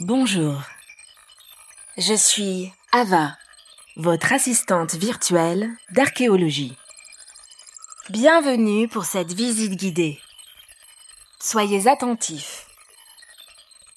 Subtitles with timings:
[0.00, 0.62] Bonjour.
[1.96, 3.36] Je suis Ava,
[3.96, 6.76] votre assistante virtuelle d'archéologie.
[8.08, 10.20] Bienvenue pour cette visite guidée.
[11.40, 12.68] Soyez attentifs.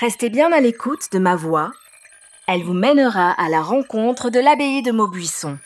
[0.00, 1.70] Restez bien à l'écoute de ma voix.
[2.48, 5.60] Elle vous mènera à la rencontre de l'abbaye de Maubuisson.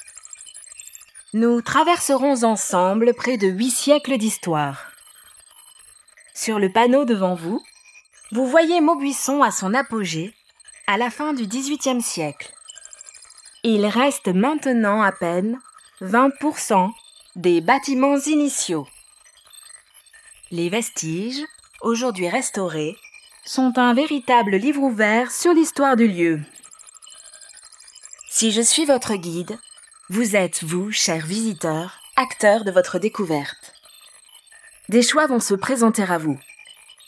[1.32, 4.92] Nous traverserons ensemble près de huit siècles d'histoire.
[6.34, 7.62] Sur le panneau devant vous,
[8.30, 10.34] vous voyez Maubuisson à son apogée
[10.86, 12.52] à la fin du XVIIIe siècle.
[13.62, 15.58] Il reste maintenant à peine
[16.02, 16.90] 20%
[17.36, 18.86] des bâtiments initiaux.
[20.50, 21.44] Les vestiges,
[21.80, 22.96] aujourd'hui restaurés,
[23.44, 26.40] sont un véritable livre ouvert sur l'histoire du lieu.
[28.28, 29.58] Si je suis votre guide,
[30.10, 33.72] vous êtes, vous, chers visiteurs, acteurs de votre découverte.
[34.88, 36.38] Des choix vont se présenter à vous.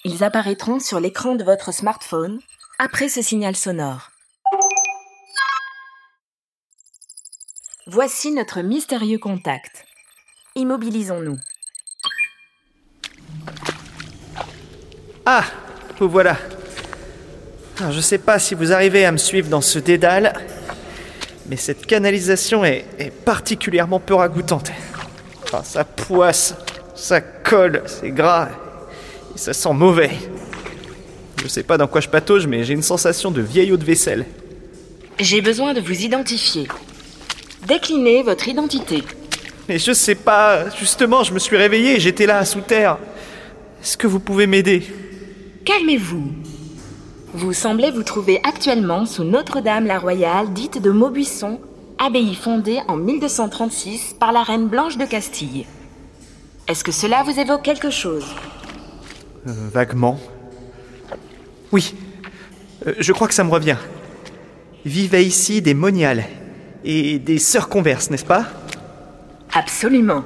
[0.04, 2.40] Ils apparaîtront sur l'écran de votre smartphone
[2.78, 4.10] après ce signal sonore.
[7.86, 9.84] Voici notre mystérieux contact.
[10.54, 11.36] Immobilisons-nous.
[15.26, 15.44] Ah,
[15.98, 16.38] vous voilà.
[17.90, 20.32] Je sais pas si vous arrivez à me suivre dans ce dédale,
[21.46, 24.70] mais cette canalisation est, particulièrement peu ragoûtante.
[25.52, 26.54] Ah, ça poisse,
[26.94, 28.48] ça colle, c'est gras,
[29.34, 30.10] et ça sent mauvais.
[31.42, 33.84] Je sais pas dans quoi je patauge, mais j'ai une sensation de vieille eau de
[33.84, 34.26] vaisselle.
[35.18, 36.68] J'ai besoin de vous identifier.
[37.66, 39.02] Déclinez votre identité.
[39.68, 42.98] Mais je sais pas, justement, je me suis réveillé et j'étais là, sous terre.
[43.82, 44.82] Est-ce que vous pouvez m'aider?
[45.64, 46.32] Calmez-vous.
[47.32, 51.60] Vous semblez vous trouver actuellement sous Notre-Dame-la-Royale, dite de Maubuisson,
[51.98, 55.66] abbaye fondée en 1236 par la reine Blanche de Castille.
[56.66, 58.26] Est-ce que cela vous évoque quelque chose?
[59.46, 60.18] Euh, Vaguement.
[61.72, 61.94] Oui,
[62.86, 63.76] Euh, je crois que ça me revient.
[64.86, 66.24] Vivaient ici des moniales
[66.82, 68.46] et des sœurs converses, n'est-ce pas?
[69.52, 70.24] Absolument.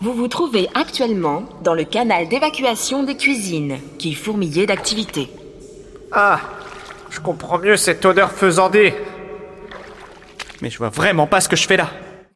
[0.00, 5.28] Vous vous trouvez actuellement dans le canal d'évacuation des cuisines, qui fourmillait d'activités.
[6.12, 6.38] Ah,
[7.10, 8.94] je comprends mieux cette odeur faisandée.
[10.62, 11.90] Mais je vois vraiment pas ce que je fais là.